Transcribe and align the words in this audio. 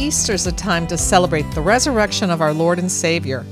Easter 0.00 0.32
is 0.32 0.46
a 0.46 0.52
time 0.52 0.86
to 0.86 0.96
celebrate 0.96 1.42
the 1.52 1.60
resurrection 1.60 2.30
of 2.30 2.40
our 2.40 2.54
Lord 2.54 2.78
and 2.78 2.90
Savior. 2.90 3.44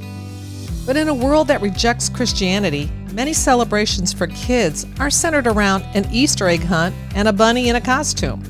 But 0.86 0.96
in 0.96 1.08
a 1.08 1.14
world 1.14 1.46
that 1.48 1.60
rejects 1.60 2.08
Christianity, 2.08 2.90
many 3.12 3.34
celebrations 3.34 4.14
for 4.14 4.28
kids 4.28 4.86
are 4.98 5.10
centered 5.10 5.46
around 5.46 5.82
an 5.94 6.08
Easter 6.10 6.48
egg 6.48 6.62
hunt 6.62 6.94
and 7.14 7.28
a 7.28 7.34
bunny 7.34 7.68
in 7.68 7.76
a 7.76 7.82
costume. 7.82 8.42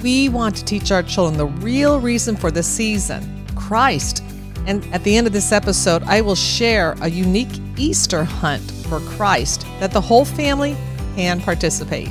We 0.00 0.28
want 0.28 0.54
to 0.56 0.64
teach 0.64 0.92
our 0.92 1.02
children 1.02 1.36
the 1.36 1.46
real 1.46 2.00
reason 2.00 2.36
for 2.36 2.52
the 2.52 2.62
season 2.62 3.44
Christ. 3.56 4.22
And 4.68 4.86
at 4.94 5.02
the 5.02 5.16
end 5.16 5.26
of 5.26 5.32
this 5.32 5.50
episode, 5.50 6.04
I 6.04 6.20
will 6.20 6.36
share 6.36 6.94
a 7.00 7.10
unique 7.10 7.58
Easter 7.76 8.22
hunt 8.22 8.70
for 8.88 9.00
Christ 9.00 9.66
that 9.80 9.90
the 9.90 10.00
whole 10.00 10.24
family 10.24 10.76
can 11.16 11.40
participate. 11.40 12.10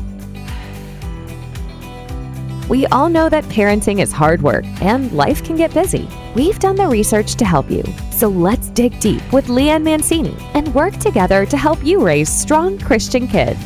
We 2.70 2.86
all 2.88 3.10
know 3.10 3.30
that 3.30 3.44
parenting 3.46 4.00
is 4.00 4.12
hard 4.12 4.44
work 4.44 4.64
and 4.84 5.12
life 5.12 5.44
can 5.44 5.56
get 5.56 5.74
busy. 5.74 6.08
We've 6.36 6.60
done 6.60 6.76
the 6.76 6.88
research 6.88 7.34
to 7.38 7.46
help 7.46 7.72
you. 7.72 7.84
So 8.12 8.28
let's 8.28 8.70
dig 8.70 9.00
deep 9.00 9.24
with 9.34 9.50
Lee 9.50 9.72
Ann 9.72 9.84
Mancini 9.84 10.38
and 10.54 10.72
work 10.76 10.96
together 10.98 11.48
to 11.48 11.58
help 11.58 11.84
you 11.84 12.06
raise 12.06 12.30
strong 12.30 12.78
Christian 12.78 13.28
kids. 13.28 13.60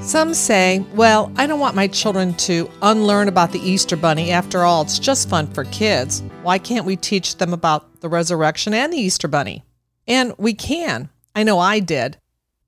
Some 0.00 0.32
say, 0.32 0.84
well, 0.94 1.32
I 1.36 1.48
don't 1.48 1.58
want 1.58 1.74
my 1.74 1.88
children 1.88 2.34
to 2.34 2.70
unlearn 2.82 3.26
about 3.26 3.50
the 3.50 3.58
Easter 3.58 3.96
Bunny. 3.96 4.30
After 4.30 4.62
all, 4.62 4.82
it's 4.82 5.00
just 5.00 5.28
fun 5.28 5.48
for 5.48 5.64
kids. 5.64 6.22
Why 6.42 6.58
can't 6.58 6.86
we 6.86 6.94
teach 6.94 7.36
them 7.36 7.52
about 7.52 8.00
the 8.00 8.08
resurrection 8.08 8.74
and 8.74 8.92
the 8.92 8.98
Easter 8.98 9.26
Bunny? 9.26 9.64
And 10.06 10.34
we 10.38 10.54
can. 10.54 11.08
I 11.34 11.42
know 11.42 11.58
I 11.58 11.80
did. 11.80 12.18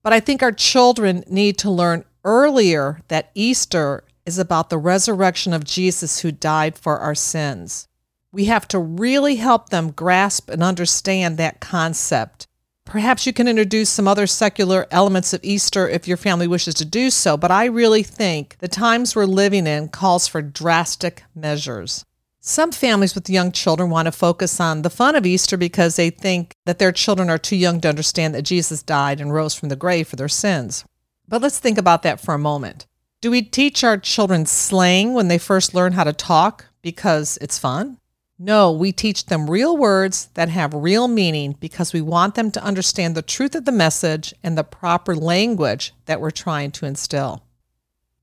But 0.03 0.13
I 0.13 0.19
think 0.19 0.43
our 0.43 0.51
children 0.51 1.23
need 1.29 1.59
to 1.59 1.71
learn 1.71 2.05
earlier 2.27 3.01
that 3.09 3.31
Easter 3.35 4.05
is 4.27 4.39
about 4.39 4.69
the 4.69 4.77
resurrection 4.77 5.55
of 5.55 5.65
Jesus 5.65 6.21
who 6.21 6.33
died 6.33 6.77
for 6.77 6.99
our 6.99 7.15
sins. 7.15 7.89
We 8.33 8.47
have 8.47 8.69
to 8.69 8.79
really 8.79 9.37
help 9.37 9.71
them 9.71 9.93
grasp 9.93 10.51
and 10.51 10.63
understand 10.63 11.39
that 11.39 11.61
concept. 11.61 12.49
Perhaps 12.85 13.27
you 13.27 13.33
can 13.33 13.49
introduce 13.49 13.89
some 13.89 14.07
other 14.07 14.27
secular 14.27 14.87
elements 14.91 15.33
of 15.33 15.41
Easter 15.43 15.89
if 15.89 16.07
your 16.07 16.17
family 16.17 16.47
wishes 16.47 16.75
to 16.75 16.85
do 16.85 17.11
so, 17.11 17.37
but 17.37 17.51
I 17.51 17.65
really 17.65 18.03
think 18.03 18.57
the 18.59 18.69
times 18.69 19.17
we're 19.17 19.25
living 19.25 19.67
in 19.67 19.89
calls 19.89 20.29
for 20.29 20.43
drastic 20.43 21.25
measures. 21.35 22.05
Some 22.41 22.71
families 22.71 23.15
with 23.15 23.31
young 23.31 23.51
children 23.51 23.91
want 23.91 24.07
to 24.07 24.13
focus 24.13 24.61
on 24.61 24.83
the 24.83 24.91
fun 24.91 25.17
of 25.17 25.27
Easter 25.27 25.57
because 25.57 25.97
they 25.97 26.11
think 26.11 26.55
that 26.65 26.79
their 26.79 26.93
children 26.93 27.29
are 27.31 27.39
too 27.39 27.57
young 27.57 27.81
to 27.81 27.89
understand 27.89 28.35
that 28.35 28.43
Jesus 28.43 28.83
died 28.83 29.21
and 29.21 29.33
rose 29.33 29.55
from 29.55 29.69
the 29.69 29.77
grave 29.77 30.07
for 30.07 30.17
their 30.17 30.29
sins. 30.29 30.85
But 31.29 31.43
let's 31.43 31.59
think 31.59 31.79
about 31.79 32.03
that 32.03 32.21
for 32.21 32.35
a 32.35 32.39
moment. 32.39 32.87
Do 33.21 33.31
we 33.31 33.43
teach 33.43 33.83
our 33.83 33.97
children 33.97 34.47
slang 34.47 35.15
when 35.15 35.29
they 35.29 35.39
first 35.39 35.75
learn 35.75 35.93
how 35.93 36.05
to 36.05 36.13
talk 36.13 36.67
because 36.83 37.39
it's 37.41 37.59
fun? 37.59 37.99
No, 38.39 38.71
we 38.71 38.93
teach 38.93 39.27
them 39.27 39.49
real 39.49 39.77
words 39.77 40.29
that 40.35 40.51
have 40.51 40.75
real 40.75 41.09
meaning 41.09 41.57
because 41.59 41.95
we 41.95 42.03
want 42.03 42.35
them 42.35 42.51
to 42.51 42.63
understand 42.63 43.15
the 43.15 43.23
truth 43.23 43.55
of 43.55 43.65
the 43.65 43.73
message 43.73 44.35
and 44.43 44.59
the 44.59 44.65
proper 44.65 45.17
language 45.17 45.95
that 46.05 46.21
we're 46.21 46.31
trying 46.31 46.71
to 46.73 46.85
instill. 46.85 47.46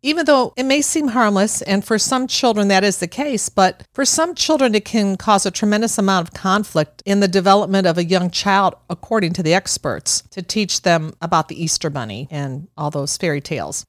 Even 0.05 0.25
though 0.25 0.53
it 0.57 0.65
may 0.65 0.81
seem 0.81 1.07
harmless, 1.07 1.61
and 1.61 1.83
for 1.83 1.97
some 1.97 2.27
children 2.27 2.67
that 2.67 2.83
is 2.83 2.99
the 2.99 3.07
case, 3.07 3.47
but 3.47 3.87
for 3.93 4.03
some 4.03 4.35
children 4.35 4.75
it 4.75 4.83
can 4.83 5.15
cause 5.15 5.45
a 5.45 5.51
tremendous 5.51 5.97
amount 5.97 6.27
of 6.27 6.33
conflict 6.33 7.01
in 7.05 7.21
the 7.21 7.27
development 7.27 7.87
of 7.87 7.97
a 7.97 8.03
young 8.03 8.29
child, 8.29 8.75
according 8.89 9.31
to 9.31 9.41
the 9.41 9.53
experts, 9.53 10.21
to 10.31 10.41
teach 10.41 10.81
them 10.81 11.13
about 11.21 11.47
the 11.47 11.63
Easter 11.63 11.89
Bunny 11.89 12.27
and 12.29 12.67
all 12.75 12.91
those 12.91 13.15
fairy 13.15 13.39
tales. 13.39 13.85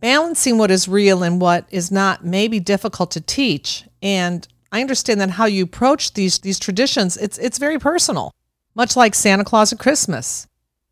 Balancing 0.00 0.58
what 0.58 0.72
is 0.72 0.88
real 0.88 1.22
and 1.22 1.40
what 1.40 1.64
is 1.70 1.92
not 1.92 2.24
may 2.24 2.48
be 2.48 2.58
difficult 2.58 3.12
to 3.12 3.20
teach, 3.20 3.84
and 4.02 4.48
I 4.72 4.80
understand 4.80 5.20
that 5.20 5.30
how 5.30 5.44
you 5.44 5.62
approach 5.62 6.14
these 6.14 6.40
these 6.40 6.58
traditions, 6.58 7.16
it's 7.16 7.38
it's 7.38 7.58
very 7.58 7.78
personal, 7.78 8.34
much 8.74 8.96
like 8.96 9.14
Santa 9.14 9.44
Claus 9.44 9.70
and 9.70 9.78
Christmas. 9.78 10.48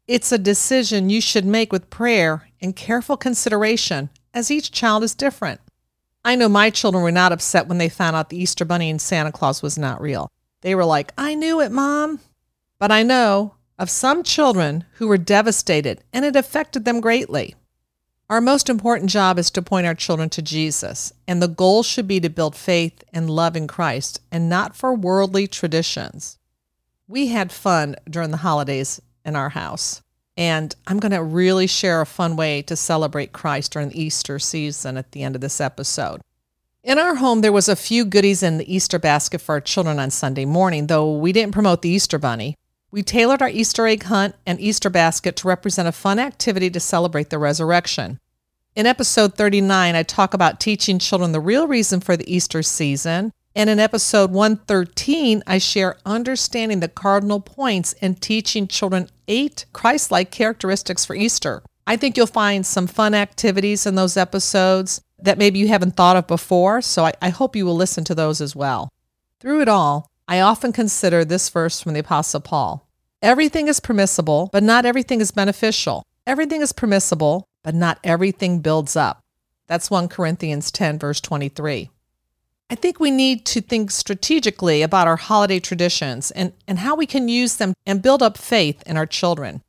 It's 0.07 0.31
a 0.31 0.39
decision 0.39 1.11
you 1.11 1.21
should 1.21 1.45
make 1.45 1.73
with 1.73 1.91
prayer 1.91 2.49
and 2.61 2.77
careful 2.77 3.17
consideration 3.17 4.11
as 4.35 4.51
each 4.51 4.73
child 4.73 5.03
is 5.03 5.15
different. 5.15 5.61
I 6.25 6.37
know 6.37 6.49
my 6.49 6.71
children 6.71 7.03
were 7.03 7.11
not 7.11 7.33
upset 7.33 7.67
when 7.67 7.79
they 7.79 7.89
found 7.89 8.17
out 8.17 8.29
the 8.29 8.37
Easter 8.37 8.65
Bunny 8.65 8.91
and 8.91 9.01
Santa 9.01 9.33
Claus 9.33 9.63
was 9.63 9.79
not 9.79 10.01
real. 10.01 10.31
They 10.61 10.75
were 10.75 10.85
like, 10.85 11.13
I 11.17 11.35
knew 11.35 11.61
it, 11.61 11.73
Mom. 11.73 12.21
But 12.79 12.93
I 12.93 13.03
know 13.03 13.55
of 13.79 13.89
some 13.89 14.23
children 14.23 14.85
who 14.95 15.09
were 15.09 15.17
devastated 15.17 16.05
and 16.13 16.25
it 16.25 16.37
affected 16.37 16.85
them 16.85 17.01
greatly. 17.01 17.55
Our 18.29 18.41
most 18.41 18.69
important 18.69 19.11
job 19.11 19.39
is 19.39 19.51
to 19.51 19.63
point 19.63 19.89
our 19.89 19.95
children 19.95 20.31
to 20.31 20.43
Jesus, 20.43 21.13
and 21.27 21.43
the 21.43 21.49
goal 21.49 21.83
should 21.83 22.07
be 22.07 22.21
to 22.21 22.31
build 22.31 22.55
faith 22.55 23.03
and 23.13 23.29
love 23.29 23.57
in 23.57 23.67
Christ 23.67 24.21
and 24.31 24.49
not 24.49 24.77
for 24.77 24.95
worldly 24.95 25.49
traditions. 25.49 26.39
We 27.09 27.27
had 27.27 27.51
fun 27.51 27.97
during 28.09 28.31
the 28.31 28.37
holidays 28.37 29.03
in 29.25 29.35
our 29.35 29.49
house. 29.49 30.03
And 30.37 30.75
I'm 30.87 30.99
going 30.99 31.13
to 31.13 31.23
really 31.23 31.67
share 31.67 32.01
a 32.01 32.07
fun 32.07 32.37
way 32.37 32.63
to 32.63 32.77
celebrate 32.77 33.33
Christ 33.33 33.73
during 33.73 33.91
the 33.91 34.01
Easter 34.01 34.39
season 34.39 34.97
at 34.97 35.13
the 35.13 35.23
end 35.23 35.35
of 35.35 35.41
this 35.41 35.61
episode. 35.61 36.21
In 36.83 36.99
our 36.99 37.17
home, 37.17 37.43
there 37.43 37.53
was 37.53 37.69
a 37.69 37.77
few 37.77 38.05
goodies 38.05 38.43
in 38.43 38.57
the 38.57 38.75
Easter 38.75 38.99
basket 38.99 39.41
for 39.41 39.57
our 39.57 39.61
children 39.61 39.99
on 39.99 40.11
Sunday 40.11 40.47
morning, 40.47 40.87
though 40.87 41.15
we 41.15 41.33
didn't 41.33 41.53
promote 41.53 41.83
the 41.83 41.91
Easter 41.91 42.19
bunny. 42.19 42.57
We 42.91 43.03
tailored 43.03 43.43
our 43.43 43.51
Easter 43.51 43.87
egg 43.87 44.05
hunt 44.05 44.35
and 44.47 44.59
Easter 44.61 44.89
basket 44.89 45.37
to 45.37 45.49
represent 45.49 45.89
a 45.89 45.93
fun 45.93 46.19
activity 46.19 46.71
to 46.71 46.81
celebrate 46.81 47.31
the 47.31 47.39
resurrection. 47.39 48.19
In 48.75 48.87
episode 48.87 49.35
39, 49.35 49.95
I 49.95 50.03
talk 50.03 50.33
about 50.33 50.59
teaching 50.59 50.99
children 50.99 51.33
the 51.33 51.41
real 51.41 51.67
reason 51.67 52.01
for 52.01 52.17
the 52.17 52.33
Easter 52.33 52.63
season 52.63 53.33
and 53.55 53.69
in 53.69 53.81
episode 53.81 54.31
113, 54.31 55.43
I 55.45 55.59
share 55.59 55.99
understanding 56.07 56.79
the 56.81 56.89
cardinal 56.89 57.41
points 57.41 57.95
and 58.01 58.21
teaching 58.21 58.69
children 58.69 59.09
eight 59.31 59.65
Christ 59.73 60.11
like 60.11 60.31
characteristics 60.31 61.07
for 61.07 61.15
Easter. 61.15 61.63
I 61.87 61.97
think 61.97 62.17
you'll 62.17 62.27
find 62.27 62.67
some 62.67 62.87
fun 62.87 63.15
activities 63.15 63.87
in 63.87 63.95
those 63.95 64.17
episodes 64.17 65.01
that 65.19 65.39
maybe 65.39 65.59
you 65.59 65.69
haven't 65.69 65.97
thought 65.97 66.17
of 66.17 66.27
before, 66.27 66.83
so 66.83 67.07
I, 67.07 67.15
I 67.23 67.31
hope 67.31 67.57
you 67.57 67.65
will 67.65 67.77
listen 67.77 68.05
to 68.05 68.15
those 68.15 68.41
as 68.41 68.55
well. 68.57 68.91
Through 69.39 69.63
it 69.63 69.69
all, 69.69 70.11
I 70.29 70.41
often 70.41 70.73
consider 70.73 71.25
this 71.25 71.49
verse 71.49 71.81
from 71.81 71.95
the 71.95 72.01
Apostle 72.01 72.41
Paul 72.41 72.87
Everything 73.23 73.69
is 73.69 73.81
permissible, 73.81 74.49
but 74.51 74.63
not 74.63 74.87
everything 74.87 75.21
is 75.21 75.31
beneficial. 75.31 76.03
Everything 76.27 76.63
is 76.63 76.73
permissible, 76.73 77.47
but 77.63 77.75
not 77.75 77.99
everything 78.03 78.61
builds 78.61 78.97
up. 78.97 79.21
That's 79.67 79.91
1 79.91 80.09
Corinthians 80.09 80.71
10, 80.71 80.99
verse 80.99 81.21
23. 81.21 81.91
I 82.71 82.77
think 82.77 83.01
we 83.01 83.11
need 83.11 83.45
to 83.47 83.61
think 83.61 83.91
strategically 83.91 84.83
about 84.83 85.09
our 85.09 85.17
holiday 85.17 85.59
traditions 85.59 86.31
and, 86.31 86.53
and 86.69 86.79
how 86.79 86.95
we 86.95 87.05
can 87.05 87.27
use 87.29 87.57
them 87.57 87.75
and 87.85 88.01
build 88.01 88.23
up 88.23 88.39
faith 88.39 88.81
in 88.87 88.97
our 88.97 89.07
children. 89.07 89.63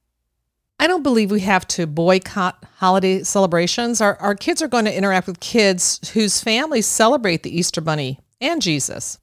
I 0.80 0.86
don't 0.86 1.02
believe 1.02 1.32
we 1.32 1.40
have 1.40 1.68
to 1.70 1.88
boycott 1.88 2.64
holiday 2.78 3.24
celebrations. 3.24 4.02
Our, 4.02 4.18
our 4.18 4.36
kids 4.36 4.62
are 4.62 4.68
going 4.68 4.86
to 4.86 4.96
interact 4.96 5.26
with 5.26 5.40
kids 5.40 6.12
whose 6.12 6.42
families 6.42 6.86
celebrate 6.86 7.42
the 7.42 7.56
Easter 7.56 7.82
Bunny 7.82 8.20
and 8.40 8.62
Jesus. 8.62 9.18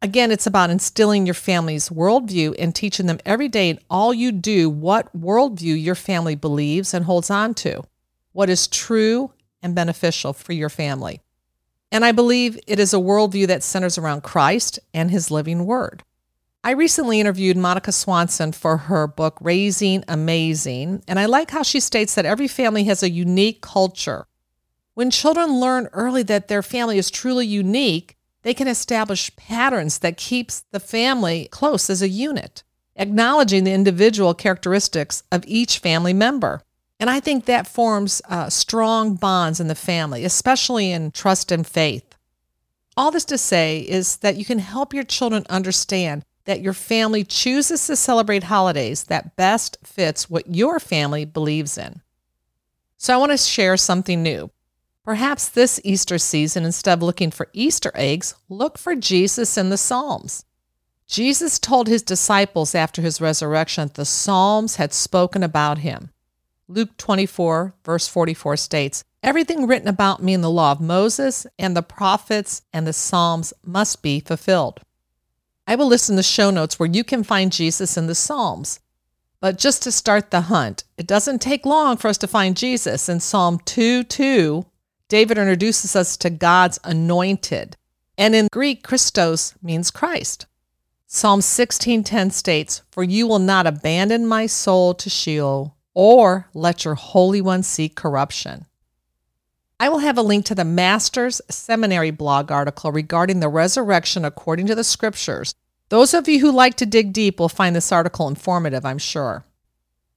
Again, 0.00 0.30
it's 0.30 0.46
about 0.46 0.70
instilling 0.70 1.26
your 1.26 1.34
family's 1.34 1.90
worldview 1.90 2.54
and 2.58 2.74
teaching 2.74 3.06
them 3.06 3.20
every 3.26 3.48
day 3.48 3.68
in 3.68 3.78
all 3.90 4.14
you 4.14 4.32
do 4.32 4.70
what 4.70 5.14
worldview 5.18 5.80
your 5.80 5.94
family 5.94 6.34
believes 6.34 6.94
and 6.94 7.04
holds 7.04 7.30
on 7.30 7.52
to, 7.54 7.84
what 8.32 8.48
is 8.48 8.66
true 8.66 9.32
and 9.62 9.74
beneficial 9.74 10.32
for 10.32 10.54
your 10.54 10.70
family. 10.70 11.20
And 11.92 12.06
I 12.06 12.12
believe 12.12 12.58
it 12.66 12.80
is 12.80 12.94
a 12.94 12.98
worldview 12.98 13.46
that 13.48 13.62
centers 13.62 13.98
around 13.98 14.22
Christ 14.22 14.78
and 14.94 15.10
his 15.10 15.30
living 15.30 15.66
word. 15.66 16.02
I 16.64 16.70
recently 16.70 17.20
interviewed 17.20 17.58
Monica 17.58 17.92
Swanson 17.92 18.52
for 18.52 18.78
her 18.78 19.06
book, 19.06 19.36
Raising 19.42 20.02
Amazing, 20.08 21.02
and 21.06 21.18
I 21.18 21.26
like 21.26 21.50
how 21.50 21.62
she 21.62 21.80
states 21.80 22.14
that 22.14 22.24
every 22.24 22.48
family 22.48 22.84
has 22.84 23.02
a 23.02 23.10
unique 23.10 23.60
culture. 23.60 24.26
When 24.94 25.10
children 25.10 25.60
learn 25.60 25.90
early 25.92 26.22
that 26.22 26.48
their 26.48 26.62
family 26.62 26.96
is 26.96 27.10
truly 27.10 27.46
unique, 27.46 28.16
they 28.40 28.54
can 28.54 28.68
establish 28.68 29.34
patterns 29.36 29.98
that 29.98 30.16
keeps 30.16 30.64
the 30.70 30.80
family 30.80 31.46
close 31.50 31.90
as 31.90 32.00
a 32.00 32.08
unit, 32.08 32.62
acknowledging 32.96 33.64
the 33.64 33.72
individual 33.72 34.32
characteristics 34.32 35.24
of 35.30 35.44
each 35.46 35.78
family 35.78 36.14
member. 36.14 36.62
And 37.02 37.10
I 37.10 37.18
think 37.18 37.46
that 37.46 37.66
forms 37.66 38.22
uh, 38.28 38.48
strong 38.48 39.16
bonds 39.16 39.58
in 39.58 39.66
the 39.66 39.74
family, 39.74 40.24
especially 40.24 40.92
in 40.92 41.10
trust 41.10 41.50
and 41.50 41.66
faith. 41.66 42.14
All 42.96 43.10
this 43.10 43.24
to 43.24 43.38
say 43.38 43.80
is 43.80 44.18
that 44.18 44.36
you 44.36 44.44
can 44.44 44.60
help 44.60 44.94
your 44.94 45.02
children 45.02 45.44
understand 45.50 46.24
that 46.44 46.60
your 46.60 46.72
family 46.72 47.24
chooses 47.24 47.84
to 47.88 47.96
celebrate 47.96 48.44
holidays 48.44 49.02
that 49.06 49.34
best 49.34 49.78
fits 49.82 50.30
what 50.30 50.54
your 50.54 50.78
family 50.78 51.24
believes 51.24 51.76
in. 51.76 52.02
So 52.98 53.12
I 53.12 53.16
want 53.16 53.32
to 53.32 53.36
share 53.36 53.76
something 53.76 54.22
new. 54.22 54.52
Perhaps 55.02 55.48
this 55.48 55.80
Easter 55.82 56.18
season, 56.18 56.64
instead 56.64 56.98
of 56.98 57.02
looking 57.02 57.32
for 57.32 57.48
Easter 57.52 57.90
eggs, 57.96 58.36
look 58.48 58.78
for 58.78 58.94
Jesus 58.94 59.58
in 59.58 59.70
the 59.70 59.76
Psalms. 59.76 60.44
Jesus 61.08 61.58
told 61.58 61.88
his 61.88 62.04
disciples 62.04 62.76
after 62.76 63.02
his 63.02 63.20
resurrection 63.20 63.88
that 63.88 63.94
the 63.94 64.04
Psalms 64.04 64.76
had 64.76 64.94
spoken 64.94 65.42
about 65.42 65.78
him. 65.78 66.11
Luke 66.72 66.96
24, 66.96 67.74
verse 67.84 68.08
44 68.08 68.56
states, 68.56 69.04
Everything 69.22 69.66
written 69.66 69.88
about 69.88 70.22
me 70.22 70.32
in 70.32 70.40
the 70.40 70.50
law 70.50 70.72
of 70.72 70.80
Moses 70.80 71.46
and 71.58 71.76
the 71.76 71.82
prophets 71.82 72.62
and 72.72 72.86
the 72.86 72.94
Psalms 72.94 73.52
must 73.62 74.02
be 74.02 74.20
fulfilled. 74.20 74.80
I 75.66 75.74
will 75.74 75.86
list 75.86 76.08
in 76.08 76.16
the 76.16 76.22
show 76.22 76.50
notes 76.50 76.78
where 76.78 76.88
you 76.88 77.04
can 77.04 77.24
find 77.24 77.52
Jesus 77.52 77.98
in 77.98 78.06
the 78.06 78.14
Psalms. 78.14 78.80
But 79.38 79.58
just 79.58 79.82
to 79.82 79.92
start 79.92 80.30
the 80.30 80.42
hunt, 80.42 80.84
it 80.96 81.06
doesn't 81.06 81.42
take 81.42 81.66
long 81.66 81.98
for 81.98 82.08
us 82.08 82.16
to 82.18 82.26
find 82.26 82.56
Jesus. 82.56 83.06
In 83.06 83.20
Psalm 83.20 83.58
2 83.66 84.04
2, 84.04 84.64
David 85.08 85.36
introduces 85.36 85.94
us 85.94 86.16
to 86.16 86.30
God's 86.30 86.78
anointed. 86.84 87.76
And 88.16 88.34
in 88.34 88.48
Greek, 88.50 88.82
Christos 88.82 89.54
means 89.62 89.90
Christ. 89.90 90.46
Psalm 91.06 91.42
16:10 91.42 92.30
states, 92.30 92.80
"For 92.90 93.04
you 93.04 93.26
will 93.26 93.38
not 93.38 93.66
abandon 93.66 94.26
my 94.26 94.46
soul 94.46 94.94
to 94.94 95.10
Sheol, 95.10 95.76
or 95.94 96.48
let 96.54 96.84
your 96.84 96.94
Holy 96.94 97.40
One 97.40 97.62
see 97.62 97.88
corruption." 97.88 98.66
I 99.80 99.88
will 99.88 99.98
have 99.98 100.16
a 100.16 100.22
link 100.22 100.44
to 100.46 100.54
the 100.54 100.64
Masters 100.64 101.40
Seminary 101.48 102.12
blog 102.12 102.52
article 102.52 102.92
regarding 102.92 103.40
the 103.40 103.48
resurrection 103.48 104.24
according 104.24 104.66
to 104.68 104.76
the 104.76 104.84
scriptures. 104.84 105.54
Those 105.88 106.14
of 106.14 106.28
you 106.28 106.38
who 106.38 106.52
like 106.52 106.76
to 106.76 106.86
dig 106.86 107.12
deep 107.12 107.40
will 107.40 107.48
find 107.48 107.74
this 107.74 107.90
article 107.90 108.28
informative, 108.28 108.84
I'm 108.84 108.98
sure. 108.98 109.44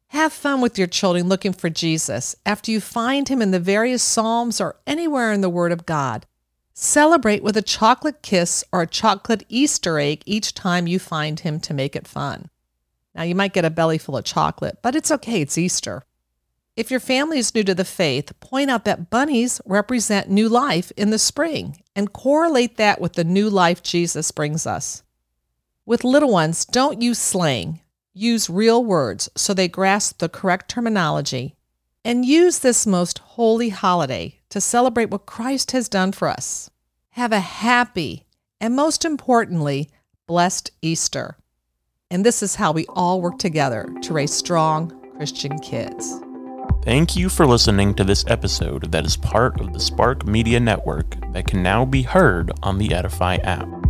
Have 0.10 0.32
fun 0.32 0.62
with 0.62 0.78
your 0.78 0.88
children 0.88 1.28
looking 1.28 1.52
for 1.52 1.70
Jesus 1.70 2.36
after 2.46 2.72
you 2.72 2.80
find 2.80 3.28
him 3.28 3.42
in 3.42 3.52
the 3.52 3.60
various 3.60 4.04
Psalms 4.04 4.62
or 4.62 4.78
anywhere 4.86 5.32
in 5.34 5.42
the 5.42 5.50
Word 5.50 5.72
of 5.72 5.86
God. 5.86 6.26
Celebrate 6.74 7.42
with 7.42 7.58
a 7.58 7.62
chocolate 7.62 8.22
kiss 8.22 8.64
or 8.72 8.84
a 8.84 8.88
chocolate 8.88 9.44
Easter 9.50 9.98
egg 9.98 10.22
each 10.26 10.54
time 10.54 10.88
you 10.88 11.00
find 11.00 11.40
him 11.40 11.60
to 11.62 11.74
make 11.74 11.96
it 11.96 12.08
fun. 12.08 12.50
Now, 13.16 13.24
you 13.24 13.34
might 13.34 13.54
get 13.54 13.66
a 13.66 13.70
belly 13.70 13.98
full 13.98 14.18
of 14.18 14.26
chocolate, 14.26 14.80
but 14.82 14.96
it's 14.96 15.10
okay, 15.10 15.42
it's 15.42 15.58
Easter. 15.58 16.04
If 16.76 16.92
your 16.92 17.00
family 17.00 17.40
is 17.40 17.56
new 17.56 17.64
to 17.64 17.74
the 17.74 17.86
faith, 17.86 18.38
point 18.42 18.70
out 18.70 18.84
that 18.84 19.10
bunnies 19.10 19.62
represent 19.66 20.30
new 20.30 20.50
life 20.50 20.92
in 20.98 21.10
the 21.10 21.18
spring 21.18 21.82
and 21.96 22.12
correlate 22.12 22.76
that 22.76 23.00
with 23.00 23.14
the 23.14 23.24
new 23.24 23.50
life 23.50 23.82
Jesus 23.82 24.32
brings 24.32 24.68
us. 24.68 25.02
With 25.86 26.04
little 26.04 26.32
ones, 26.32 26.66
don't 26.66 27.02
use 27.02 27.18
slang. 27.18 27.80
Use 28.14 28.50
real 28.50 28.84
words 28.84 29.30
so 29.38 29.54
they 29.54 29.70
grasp 29.70 30.18
the 30.18 30.28
correct 30.28 30.70
terminology. 30.70 31.56
And 32.04 32.26
use 32.26 32.60
this 32.60 32.86
most 32.86 33.20
holy 33.20 33.70
holiday 33.70 34.40
to 34.50 34.60
celebrate 34.60 35.10
what 35.10 35.26
Christ 35.26 35.72
has 35.72 35.88
done 35.88 36.12
for 36.12 36.28
us. 36.28 36.70
Have 37.12 37.32
a 37.32 37.40
happy 37.40 38.26
and, 38.60 38.76
most 38.76 39.06
importantly, 39.06 39.90
blessed 40.28 40.72
Easter. 40.82 41.38
And 42.12 42.24
this 42.24 42.44
is 42.44 42.56
how 42.56 42.72
we 42.72 42.86
all 42.90 43.20
work 43.20 43.40
together 43.40 43.92
to 44.04 44.14
raise 44.14 44.32
strong 44.32 44.94
Christian 45.16 45.58
kids. 45.60 46.20
Thank 46.84 47.16
you 47.16 47.30
for 47.30 47.48
listening 47.48 47.96
to 47.96 48.04
this 48.04 48.24
episode 48.28 48.92
that 48.92 49.06
is 49.06 49.18
part 49.18 49.60
of 49.60 49.74
the 49.74 49.80
Spark 49.80 50.28
Media 50.28 50.60
Network 50.60 51.16
that 51.34 51.48
can 51.48 51.64
now 51.64 51.84
be 51.84 52.04
heard 52.04 52.52
on 52.62 52.78
the 52.78 52.94
Edify 52.94 53.38
app. 53.38 53.85